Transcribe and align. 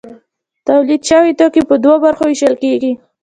تولید 0.67 1.01
شوي 1.09 1.31
توکي 1.39 1.61
په 1.69 1.75
دوو 1.83 1.95
برخو 2.05 2.23
ویشل 2.27 2.53
کیږي. 2.63 2.91